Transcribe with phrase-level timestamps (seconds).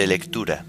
[0.00, 0.64] De lectura.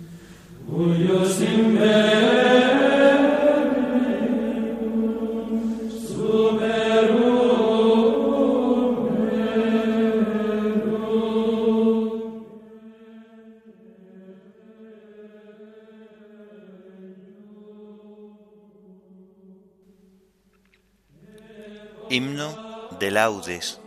[22.09, 22.57] Himno
[22.99, 23.79] de laudes.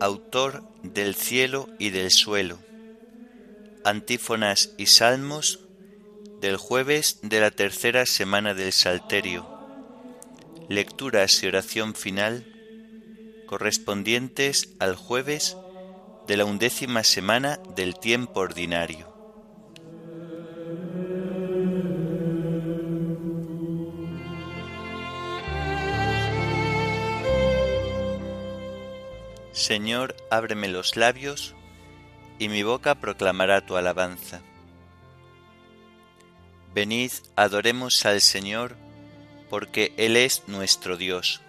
[0.00, 2.56] Autor del cielo y del suelo.
[3.86, 5.60] Antífonas y salmos
[6.40, 9.46] del jueves de la tercera semana del Salterio.
[10.68, 12.44] Lecturas y oración final
[13.46, 15.56] correspondientes al jueves
[16.26, 19.06] de la undécima semana del tiempo ordinario.
[29.52, 31.54] Señor, ábreme los labios,
[32.38, 34.42] y mi boca proclamará tu alabanza.
[36.74, 38.76] Venid, adoremos al Señor,
[39.48, 41.40] porque Él es nuestro Dios.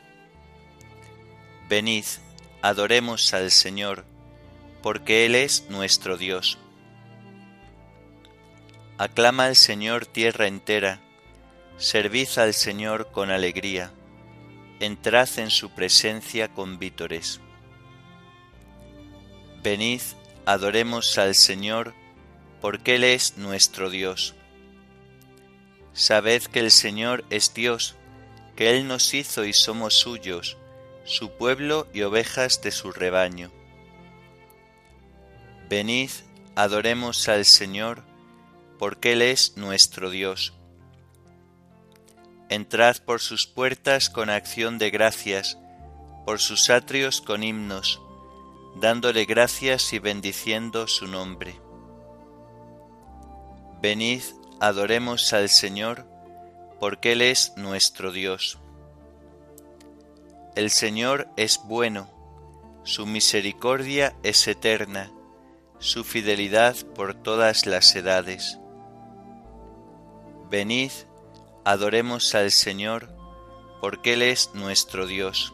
[1.67, 2.05] Venid,
[2.61, 4.05] adoremos al Señor,
[4.81, 6.57] porque Él es nuestro Dios.
[8.97, 11.01] Aclama al Señor tierra entera,
[11.77, 13.91] servid al Señor con alegría,
[14.79, 17.41] entrad en su presencia con vítores.
[19.61, 20.01] Venid,
[20.47, 21.93] adoremos al Señor,
[22.61, 24.33] porque Él es nuestro Dios.
[25.91, 27.95] Sabed que el Señor es Dios,
[28.55, 30.55] que Él nos hizo y somos suyos,
[31.03, 33.51] su pueblo y ovejas de su rebaño.
[35.69, 36.11] Venid,
[36.55, 38.03] adoremos al Señor,
[38.79, 40.53] porque Él es nuestro Dios.
[42.47, 45.57] Entrad por sus puertas con acción de gracias,
[46.25, 47.99] por sus atrios con himnos
[48.79, 51.59] dándole gracias y bendiciendo su nombre.
[53.81, 54.21] Venid,
[54.59, 56.05] adoremos al Señor,
[56.79, 58.59] porque Él es nuestro Dios.
[60.55, 62.09] El Señor es bueno,
[62.83, 65.11] su misericordia es eterna,
[65.79, 68.59] su fidelidad por todas las edades.
[70.49, 70.91] Venid,
[71.65, 73.09] adoremos al Señor,
[73.81, 75.53] porque Él es nuestro Dios.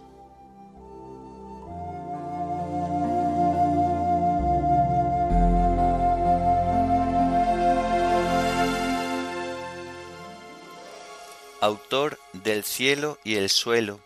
[11.71, 13.99] Autor del cielo y el suelo,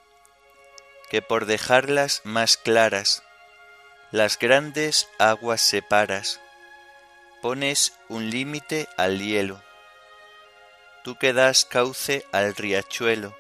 [1.10, 3.24] que por dejarlas más claras,
[4.12, 6.40] las grandes aguas separas,
[7.42, 9.62] pones un límite al hielo.
[11.04, 13.36] Tú que das cauce al riachuelo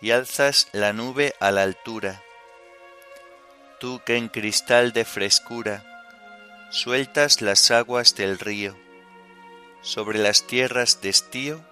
[0.00, 2.22] y alzas la nube a la altura.
[3.80, 5.84] Tú que en cristal de frescura
[6.70, 8.76] sueltas las aguas del río
[9.80, 11.67] sobre las tierras de estío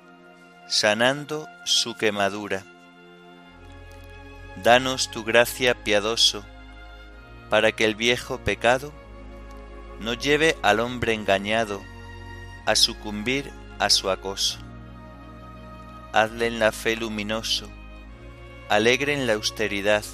[0.69, 2.65] sanando su quemadura.
[4.63, 6.45] Danos tu gracia piadoso,
[7.51, 8.93] para que el viejo pecado
[10.01, 11.83] no lleve al hombre engañado
[12.65, 14.59] a sucumbir a su acoso.
[16.13, 17.71] Hazle en la fe luminoso,
[18.69, 20.05] alegre en la austeridad,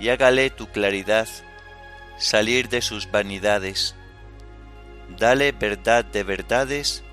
[0.00, 1.28] y hágale tu claridad
[2.18, 3.94] salir de sus vanidades.
[5.16, 7.04] Dale verdad de verdades,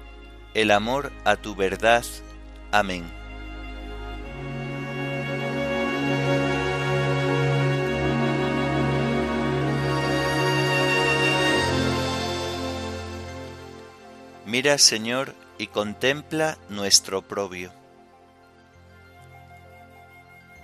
[0.54, 2.04] el amor a tu verdad
[2.72, 3.06] Amén.
[14.46, 17.72] Mira, Señor, y contempla nuestro oprobio.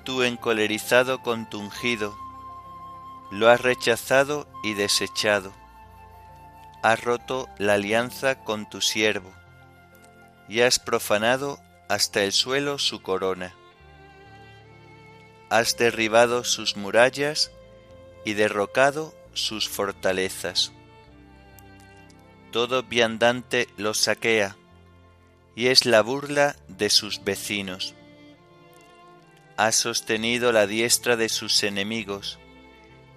[0.03, 2.15] Tú encolerizado con tu ungido,
[3.31, 5.53] lo has rechazado y desechado,
[6.81, 9.31] has roto la alianza con tu siervo,
[10.49, 13.53] y has profanado hasta el suelo su corona.
[15.49, 17.51] Has derribado sus murallas
[18.25, 20.71] y derrocado sus fortalezas.
[22.51, 24.57] Todo viandante los saquea
[25.55, 27.93] y es la burla de sus vecinos.
[29.55, 32.39] Has sostenido la diestra de sus enemigos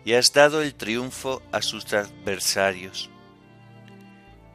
[0.05, 3.11] y has dado el triunfo a sus adversarios.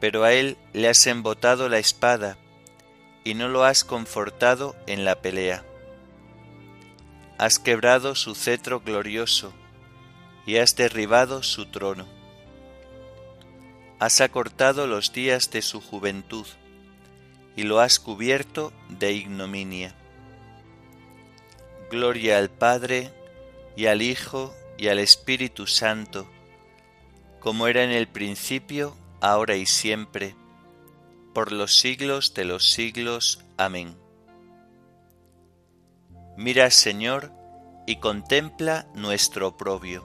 [0.00, 2.36] Pero a él le has embotado la espada
[3.28, 5.62] y no lo has confortado en la pelea.
[7.36, 9.52] has quebrado su cetro glorioso
[10.46, 12.06] y has derribado su trono.
[13.98, 16.46] Has acortado los días de su juventud
[17.54, 19.94] y lo has cubierto de ignominia.
[21.90, 23.12] Gloria al Padre
[23.76, 26.26] y al Hijo y al Espíritu Santo,
[27.40, 30.34] como era en el principio, ahora y siempre,
[31.38, 33.44] por los siglos de los siglos.
[33.56, 33.96] Amén.
[36.36, 37.30] Mira, Señor,
[37.86, 40.04] y contempla nuestro oprobio.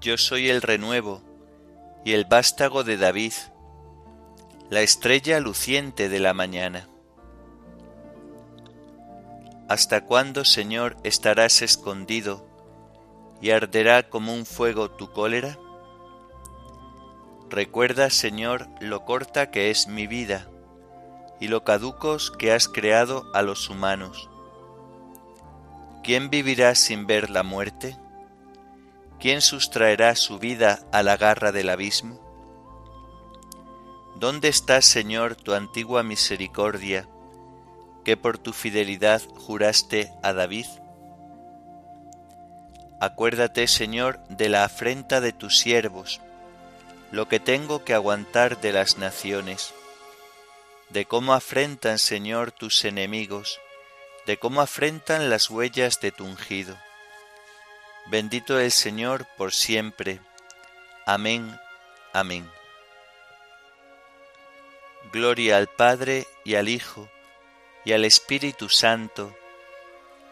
[0.00, 1.20] Yo soy el renuevo
[2.04, 3.32] y el vástago de David,
[4.70, 6.86] la estrella luciente de la mañana.
[9.70, 12.44] ¿Hasta cuándo, Señor, estarás escondido
[13.40, 15.60] y arderá como un fuego tu cólera?
[17.48, 20.48] Recuerda, Señor, lo corta que es mi vida
[21.38, 24.28] y lo caducos que has creado a los humanos.
[26.02, 27.96] ¿Quién vivirá sin ver la muerte?
[29.20, 32.18] ¿Quién sustraerá su vida a la garra del abismo?
[34.16, 37.08] ¿Dónde está, Señor, tu antigua misericordia,
[38.04, 40.66] que por tu fidelidad juraste a David?
[43.00, 46.20] Acuérdate, Señor, de la afrenta de tus siervos,
[47.12, 49.72] lo que tengo que aguantar de las naciones,
[50.90, 53.58] de cómo afrentan, Señor, tus enemigos,
[54.26, 56.76] de cómo afrentan las huellas de tu ungido.
[58.10, 60.20] Bendito el Señor por siempre.
[61.06, 61.58] Amén,
[62.12, 62.48] amén.
[65.12, 67.08] Gloria al Padre y al Hijo
[67.84, 69.36] y al Espíritu Santo,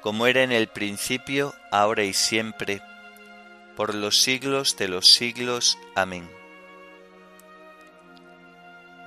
[0.00, 2.80] como era en el principio, ahora y siempre,
[3.76, 5.78] por los siglos de los siglos.
[5.94, 6.28] Amén.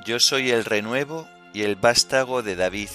[0.05, 2.89] Yo soy el renuevo y el vástago de David,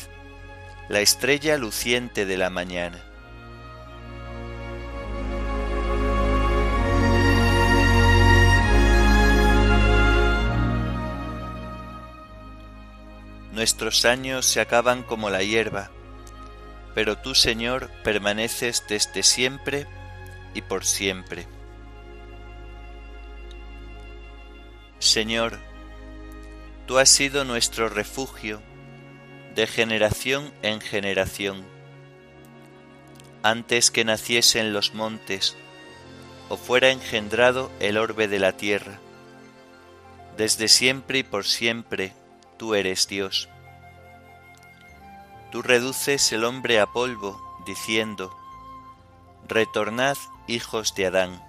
[0.88, 3.02] la estrella luciente de la mañana.
[13.66, 15.90] Nuestros años se acaban como la hierba,
[16.94, 19.88] pero tú, Señor, permaneces desde siempre
[20.54, 21.48] y por siempre.
[25.00, 25.58] Señor,
[26.86, 28.62] tú has sido nuestro refugio
[29.56, 31.66] de generación en generación.
[33.42, 35.56] Antes que naciesen los montes
[36.48, 39.00] o fuera engendrado el orbe de la tierra,
[40.36, 42.12] desde siempre y por siempre
[42.58, 43.48] tú eres Dios.
[45.56, 48.30] Tú reduces el hombre a polvo, diciendo,
[49.48, 51.42] Retornad, hijos de Adán.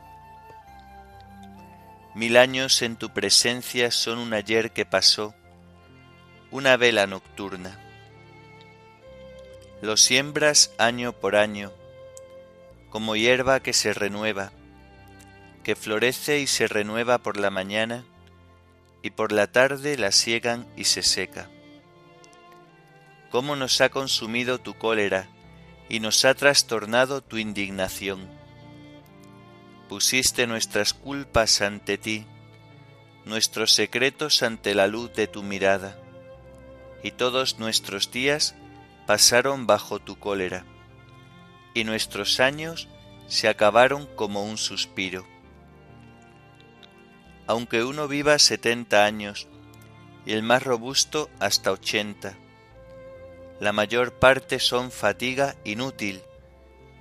[2.16, 5.36] Mil años en tu presencia son un ayer que pasó,
[6.52, 7.78] una vela nocturna.
[9.82, 11.74] Lo siembras año por año,
[12.90, 14.54] como hierba que se renueva,
[15.66, 18.06] que florece y se renueva por la mañana,
[19.02, 21.50] y por la tarde la siegan y se seca
[23.30, 25.28] cómo nos ha consumido tu cólera
[25.90, 28.30] y nos ha trastornado tu indignación.
[29.90, 32.26] Pusiste nuestras culpas ante ti,
[33.26, 35.98] nuestros secretos ante la luz de tu mirada,
[37.04, 38.56] y todos nuestros días
[39.06, 40.66] pasaron bajo tu cólera,
[41.74, 42.88] y nuestros años
[43.28, 45.26] se acabaron como un suspiro.
[47.46, 49.48] Aunque uno viva setenta años,
[50.26, 52.38] y el más robusto hasta ochenta,
[53.60, 56.22] la mayor parte son fatiga inútil,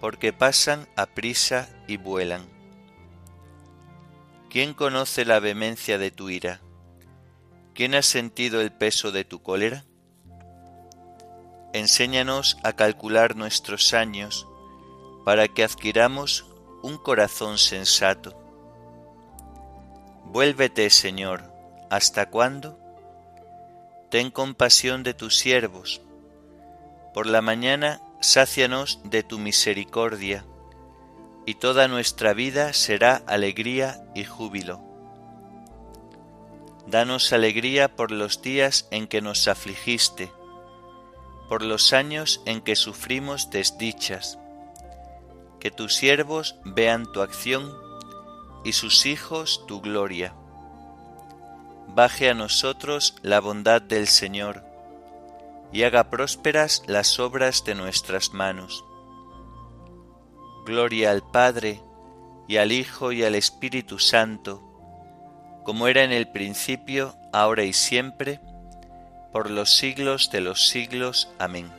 [0.01, 2.47] porque pasan a prisa y vuelan.
[4.49, 6.61] ¿Quién conoce la vehemencia de tu ira?
[7.75, 9.85] ¿Quién ha sentido el peso de tu cólera?
[11.75, 14.47] Enséñanos a calcular nuestros años
[15.27, 16.47] para que adquiramos
[16.83, 18.35] un corazón sensato.
[20.25, 21.53] Vuélvete, Señor,
[21.91, 22.79] ¿hasta cuándo?
[24.11, 26.01] Ten compasión de tus siervos,
[27.17, 30.45] por la mañana sácianos de tu misericordia,
[31.47, 34.83] y toda nuestra vida será alegría y júbilo.
[36.87, 40.31] Danos alegría por los días en que nos afligiste,
[41.49, 44.39] por los años en que sufrimos desdichas.
[45.59, 47.73] Que tus siervos vean tu acción
[48.63, 50.35] y sus hijos tu gloria.
[51.89, 54.76] Baje a nosotros la bondad del Señor
[55.73, 58.85] y haga prósperas las obras de nuestras manos.
[60.65, 61.83] Gloria al Padre,
[62.49, 64.63] y al Hijo, y al Espíritu Santo,
[65.65, 68.41] como era en el principio, ahora y siempre,
[69.33, 71.29] por los siglos de los siglos.
[71.39, 71.71] Amén.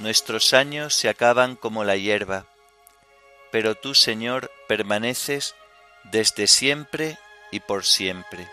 [0.00, 2.46] Nuestros años se acaban como la hierba,
[3.52, 5.54] pero tú, Señor, permaneces
[6.10, 7.16] desde siempre
[7.52, 8.48] y por siempre.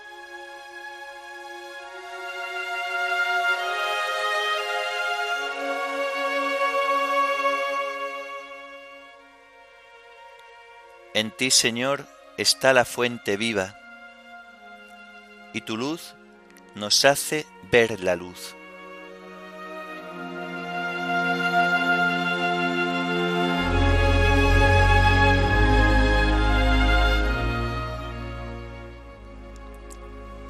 [11.21, 13.77] En ti, Señor, está la fuente viva,
[15.53, 16.15] y tu luz
[16.73, 18.55] nos hace ver la luz.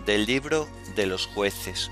[0.05, 1.91] Del libro de los jueces.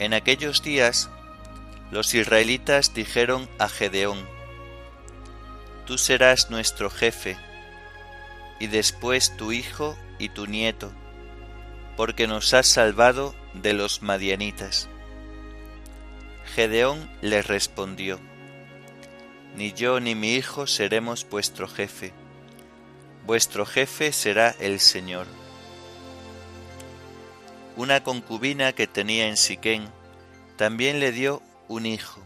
[0.00, 1.08] En aquellos días
[1.92, 4.37] los israelitas dijeron a Gedeón,
[5.88, 7.38] tú serás nuestro jefe,
[8.60, 10.92] y después tu hijo y tu nieto,
[11.96, 14.86] porque nos has salvado de los madianitas.
[16.54, 18.20] Gedeón les respondió,
[19.56, 22.12] Ni yo ni mi hijo seremos vuestro jefe,
[23.24, 25.26] vuestro jefe será el Señor.
[27.76, 29.88] Una concubina que tenía en Siquén
[30.56, 32.20] también le dio un hijo,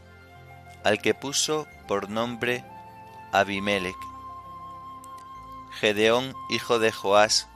[0.82, 2.64] al que puso por nombre
[3.32, 3.96] Abimelech.
[5.80, 7.48] Gedeón, hijo de Joás,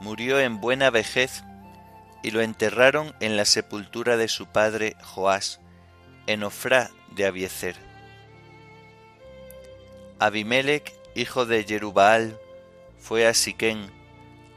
[0.00, 1.44] murió en buena vejez
[2.24, 5.60] y lo enterraron en la sepultura de su padre Joás,
[6.26, 7.76] en Ofrá de Abiezer.
[10.18, 12.40] Abimelech, hijo de Jerubaal,
[12.98, 13.92] fue a Siquén,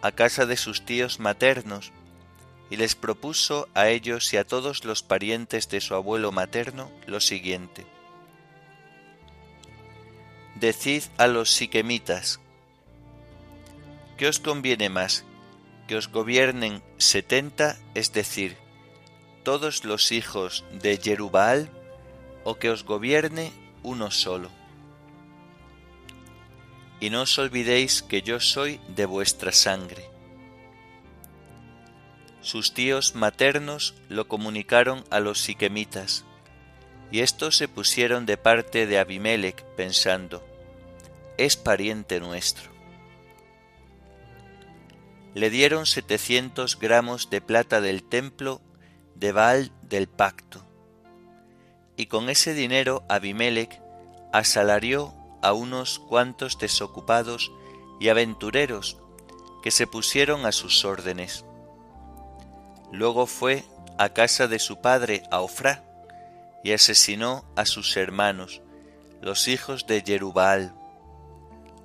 [0.01, 1.91] a casa de sus tíos maternos,
[2.71, 7.19] y les propuso a ellos y a todos los parientes de su abuelo materno lo
[7.19, 7.98] siguiente
[10.59, 12.39] decid a los siquemitas,
[14.17, 15.23] ¿qué os conviene más?
[15.87, 18.57] ¿Que os gobiernen setenta, es decir,
[19.43, 21.69] todos los hijos de Jerubal,
[22.43, 24.49] o que os gobierne uno solo?
[26.99, 30.09] Y no os olvidéis que yo soy de vuestra sangre.
[32.41, 36.25] Sus tíos maternos lo comunicaron a los siquemitas,
[37.11, 40.45] y éstos se pusieron de parte de Abimelech, pensando,
[41.39, 42.69] es pariente nuestro.
[45.33, 48.59] Le dieron setecientos gramos de plata del templo
[49.15, 50.65] de Baal del pacto,
[51.95, 53.81] y con ese dinero Abimelech
[54.33, 57.51] asalarió a unos cuantos desocupados
[58.01, 58.97] y aventureros
[59.63, 61.45] que se pusieron a sus órdenes.
[62.91, 63.63] Luego fue
[63.97, 65.85] a casa de su padre a Ofrá
[66.65, 68.61] y asesinó a sus hermanos,
[69.21, 70.73] los hijos de Jerubal,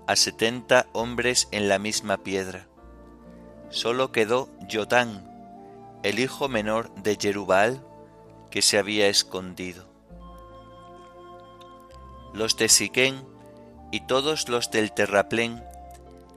[0.07, 2.67] a setenta hombres en la misma piedra.
[3.71, 5.31] Solo quedó Jotán,
[6.03, 7.83] el hijo menor de Jerubal,
[8.51, 9.87] que se había escondido.
[12.33, 13.25] Los de Siquén
[13.91, 15.65] y todos los del terraplén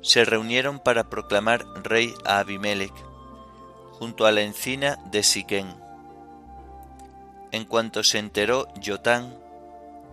[0.01, 2.93] se reunieron para proclamar rey a Abimelech,
[3.91, 5.67] junto a la encina de Siquén.
[7.51, 9.35] En cuanto se enteró Jotán,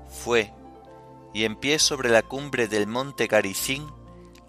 [0.08, 0.52] fue
[1.34, 3.92] y en pie sobre la cumbre del monte Garicín,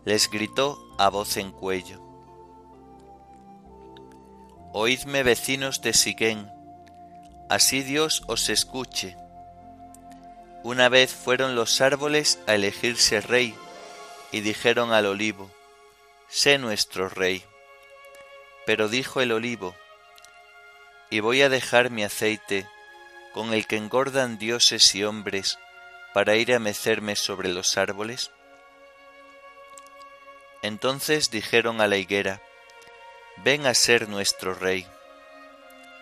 [0.06, 2.00] les gritó a voz en cuello.
[4.72, 6.48] Oídme vecinos de Siquén,
[7.50, 9.18] así Dios os escuche.
[10.64, 13.56] Una vez fueron los árboles a elegirse rey,
[14.32, 15.50] y dijeron al olivo,
[16.28, 17.44] sé nuestro rey.
[18.68, 19.76] Pero dijo el olivo,
[21.10, 22.68] y voy a dejar mi aceite,
[23.34, 25.58] con el que engordan dioses y hombres,
[26.16, 28.32] para ir a mecerme sobre los árboles?
[30.62, 32.42] Entonces dijeron a la higuera,
[33.44, 34.88] Ven a ser nuestro rey.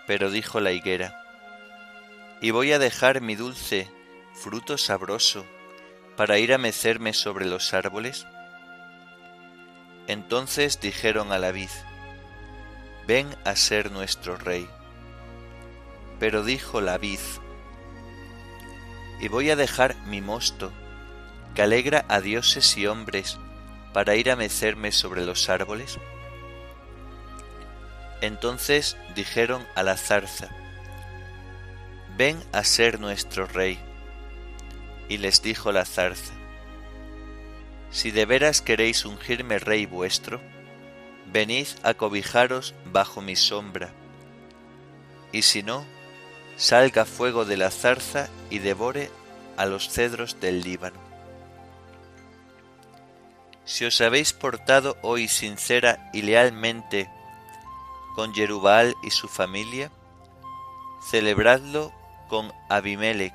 [0.05, 1.19] Pero dijo la higuera,
[2.41, 3.89] ¿Y voy a dejar mi dulce
[4.35, 5.47] fruto sabroso
[6.15, 8.27] para ir a mecerme sobre los árboles?
[10.05, 11.71] Entonces dijeron a la vid,
[13.07, 14.69] Ven a ser nuestro rey.
[16.19, 17.19] Pero dijo la vid,
[19.23, 20.73] y voy a dejar mi mosto,
[21.55, 23.39] que alegra a dioses y hombres,
[23.93, 25.97] para ir a mecerme sobre los árboles?
[28.19, 30.49] Entonces dijeron a la zarza,
[32.17, 33.79] Ven a ser nuestro rey.
[35.07, 36.33] Y les dijo la zarza,
[37.91, 40.41] Si de veras queréis ungirme rey vuestro,
[41.31, 43.93] venid a cobijaros bajo mi sombra.
[45.31, 45.85] Y si no,
[46.57, 49.09] salga fuego de la zarza y devore
[49.57, 50.99] a los cedros del Líbano.
[53.65, 57.09] Si os habéis portado hoy sincera y lealmente
[58.15, 59.91] con Jerubal y su familia,
[61.09, 61.93] celebradlo
[62.27, 63.33] con Abimelech,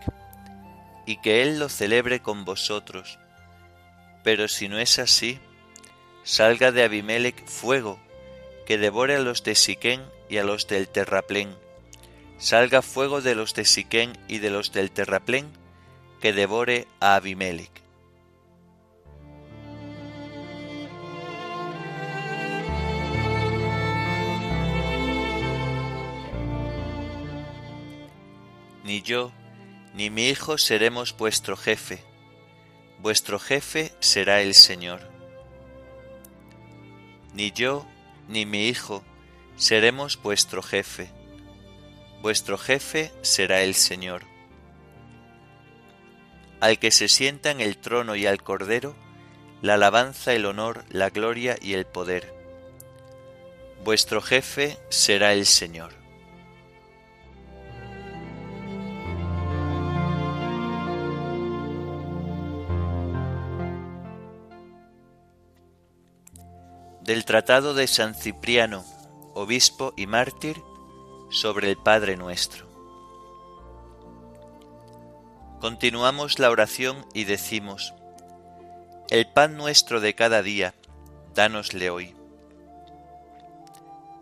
[1.06, 3.18] y que él lo celebre con vosotros.
[4.22, 5.40] Pero si no es así,
[6.22, 7.98] salga de Abimelech fuego,
[8.66, 11.56] que devore a los de Siquén y a los del terraplén.
[12.38, 15.50] Salga fuego de los de Siquén y de los del terraplén,
[16.20, 17.82] que devore a Abimelech.
[28.84, 29.32] Ni yo,
[29.94, 32.04] ni mi hijo seremos vuestro jefe,
[33.00, 35.00] vuestro jefe será el Señor.
[37.34, 37.84] Ni yo,
[38.28, 39.02] ni mi hijo
[39.56, 41.10] seremos vuestro jefe,
[42.22, 44.22] vuestro jefe será el Señor.
[46.60, 48.94] Al que se sienta en el trono y al Cordero,
[49.62, 52.34] la alabanza, el honor, la gloria y el poder.
[53.84, 55.98] Vuestro jefe será el Señor.
[67.08, 68.84] del Tratado de San Cipriano,
[69.32, 70.62] obispo y mártir,
[71.30, 72.66] sobre el Padre nuestro.
[75.60, 77.94] Continuamos la oración y decimos,
[79.10, 80.74] El pan nuestro de cada día,
[81.34, 82.14] dánosle hoy.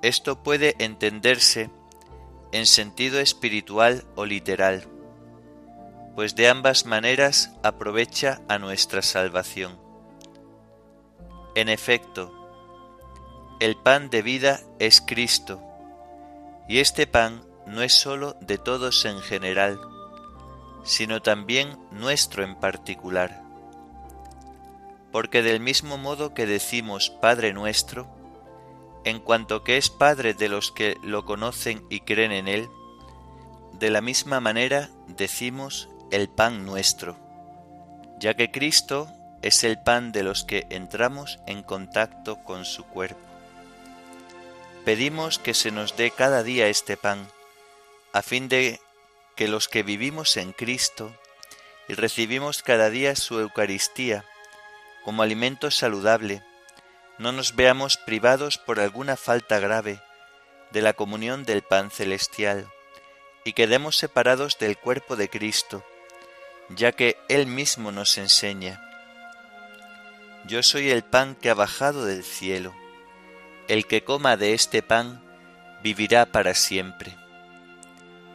[0.03, 1.71] Esto puede entenderse
[2.53, 4.89] en sentido espiritual o literal,
[6.15, 9.79] pues de ambas maneras aprovecha a nuestra salvación.
[11.55, 12.33] En efecto,
[13.61, 15.63] el pan de vida es Cristo,
[16.69, 19.81] y este pan no es sólo de todos en general,
[20.85, 23.43] sino también nuestro en particular.
[25.13, 28.07] Porque del mismo modo que decimos Padre nuestro,
[29.05, 32.69] en cuanto que es Padre de los que lo conocen y creen en Él,
[33.73, 37.17] de la misma manera decimos el pan nuestro,
[38.19, 39.09] ya que Cristo
[39.43, 43.26] es el pan de los que entramos en contacto con su cuerpo
[44.87, 47.29] pedimos que se nos dé cada día este pan,
[48.13, 48.81] a fin de
[49.35, 51.13] que los que vivimos en Cristo
[51.89, 54.25] y recibimos cada día su Eucaristía
[55.05, 56.45] como alimento saludable,
[57.19, 60.01] no nos veamos privados por alguna falta grave
[60.71, 62.73] de la comunión del pan celestial
[63.43, 65.85] y quedemos separados del cuerpo de Cristo,
[66.69, 68.81] ya que Él mismo nos enseña.
[70.45, 72.73] Yo soy el pan que ha bajado del cielo
[73.69, 75.23] el que coma de este pan
[75.83, 77.17] vivirá para siempre.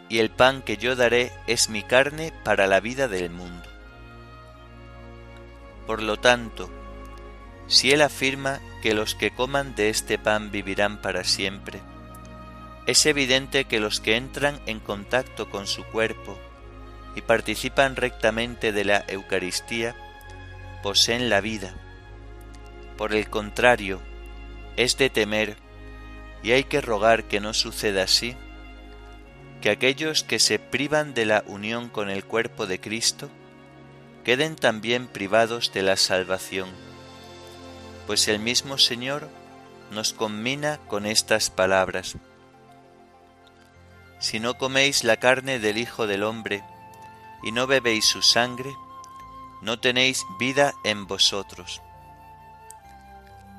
[0.09, 3.69] Y el pan que yo daré es mi carne para la vida del mundo.
[5.87, 6.69] Por lo tanto,
[7.67, 11.79] si Él afirma que los que coman de este pan vivirán para siempre,
[12.85, 16.37] es evidente que los que entran en contacto con su cuerpo
[17.15, 19.95] y participan rectamente de la Eucaristía
[20.83, 21.73] poseen la vida.
[22.97, 24.01] Por el contrario,
[24.81, 25.57] es de temer,
[26.41, 28.35] y hay que rogar que no suceda así,
[29.61, 33.29] que aquellos que se privan de la unión con el cuerpo de Cristo
[34.23, 36.67] queden también privados de la salvación,
[38.07, 39.29] pues el mismo Señor
[39.91, 42.17] nos combina con estas palabras.
[44.17, 46.63] Si no coméis la carne del Hijo del Hombre
[47.43, 48.73] y no bebéis su sangre,
[49.61, 51.83] no tenéis vida en vosotros.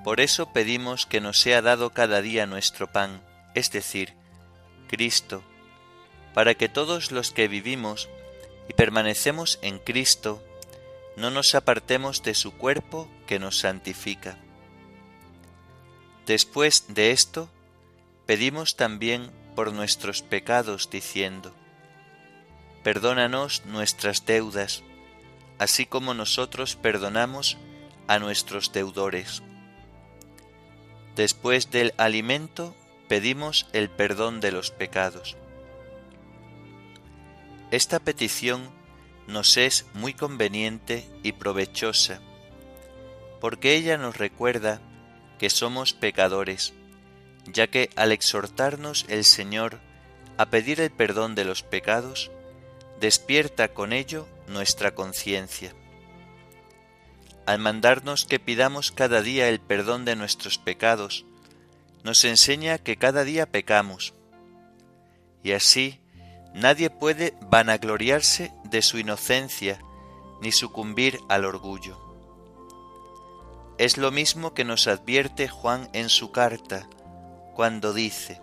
[0.04, 3.22] Por eso pedimos que nos sea dado cada día nuestro pan,
[3.54, 4.14] es decir,
[4.88, 5.44] Cristo,
[6.34, 8.08] para que todos los que vivimos
[8.68, 10.42] y permanecemos en Cristo,
[11.16, 14.38] no nos apartemos de su cuerpo que nos santifica.
[16.26, 17.48] Después de esto,
[18.26, 21.54] pedimos también por nuestros pecados, diciendo,
[22.82, 24.82] Perdónanos nuestras deudas,
[25.60, 27.56] así como nosotros perdonamos
[28.08, 29.42] a nuestros deudores
[31.16, 32.75] Después del alimento
[33.09, 35.37] pedimos el perdón de los pecados.
[37.70, 38.70] Esta petición
[39.27, 42.20] nos es muy conveniente y provechosa,
[43.40, 44.81] porque ella nos recuerda
[45.38, 46.72] que somos pecadores,
[47.46, 49.81] ya que al exhortarnos el Señor
[50.38, 52.31] a pedir el perdón de los pecados,
[53.01, 55.75] despierta con ello nuestra conciencia
[57.46, 61.24] al mandarnos que pidamos cada día el perdón de nuestros pecados,
[62.05, 64.14] nos enseña que cada día pecamos.
[65.42, 66.00] Y así
[66.55, 69.81] nadie puede vanagloriarse de su inocencia
[70.40, 71.98] ni sucumbir al orgullo.
[73.78, 76.88] es lo mismo que nos advierte Juan en su carta,
[77.55, 78.40] cuando dice,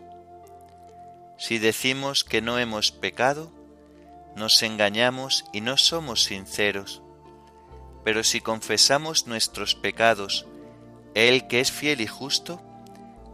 [1.38, 3.52] Si decimos que no hemos pecado,
[4.36, 7.02] nos engañamos y no somos sinceros.
[8.04, 10.46] Pero si confesamos nuestros pecados,
[11.14, 12.62] Él que es fiel y justo,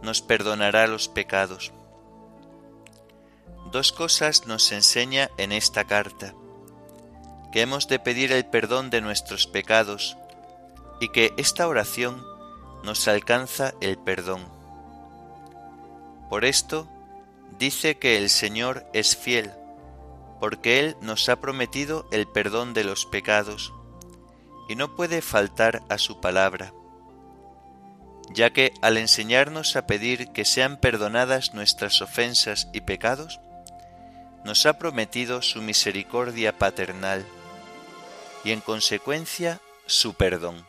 [0.02, 1.72] nos perdonará los pecados.
[3.72, 6.34] Dos cosas nos enseña en esta carta,
[7.52, 10.16] que hemos de pedir el perdón de nuestros pecados
[11.00, 12.24] y que esta oración
[12.84, 14.44] nos alcanza el perdón.
[16.30, 16.88] Por esto
[17.58, 19.52] dice que el Señor es fiel,
[20.40, 23.72] porque Él nos ha prometido el perdón de los pecados,
[24.68, 26.72] y no puede faltar a su palabra,
[28.30, 33.40] ya que al enseñarnos a pedir que sean perdonadas nuestras ofensas y pecados,
[34.44, 37.24] nos ha prometido su misericordia paternal
[38.44, 40.64] y en consecuencia su perdón.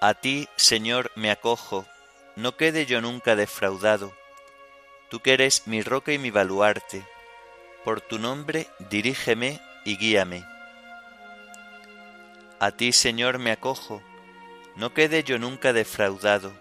[0.00, 1.86] A ti, Señor, me acojo,
[2.36, 4.12] no quede yo nunca defraudado.
[5.08, 7.02] Tú que eres mi roca y mi baluarte,
[7.82, 10.44] por tu nombre dirígeme y guíame.
[12.60, 14.02] A ti, Señor, me acojo,
[14.76, 16.52] no quede yo nunca defraudado.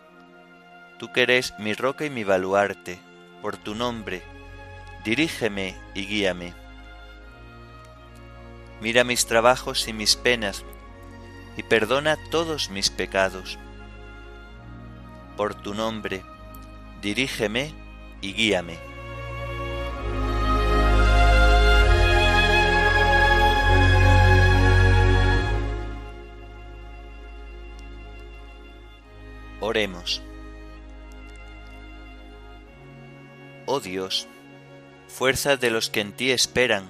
[0.98, 2.98] Tú que eres mi roca y mi baluarte,
[3.42, 4.22] por tu nombre,
[5.04, 6.54] dirígeme y guíame.
[8.80, 10.64] Mira mis trabajos y mis penas,
[11.58, 13.58] y perdona todos mis pecados.
[15.38, 16.24] Por tu nombre,
[17.02, 17.74] dirígeme
[18.22, 18.78] y guíame.
[29.60, 30.22] Oremos.
[33.66, 34.28] Oh Dios,
[35.08, 36.90] fuerza de los que en ti esperan,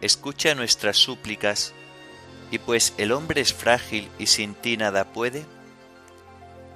[0.00, 1.72] escucha nuestras súplicas
[2.50, 5.46] y pues el hombre es frágil y sin ti nada puede,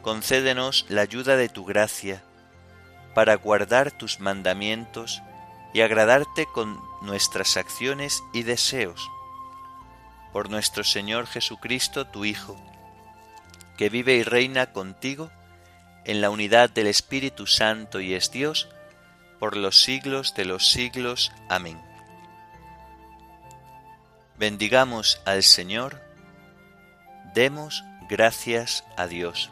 [0.03, 2.23] concédenos la ayuda de tu gracia
[3.15, 5.23] para guardar tus mandamientos
[5.73, 9.09] y agradarte con nuestras acciones y deseos.
[10.33, 12.57] Por nuestro Señor Jesucristo, tu Hijo,
[13.77, 15.31] que vive y reina contigo
[16.05, 18.69] en la unidad del Espíritu Santo y es Dios,
[19.39, 21.33] por los siglos de los siglos.
[21.49, 21.81] Amén.
[24.39, 26.03] Bendigamos al Señor,
[27.35, 29.51] demos gracias a Dios.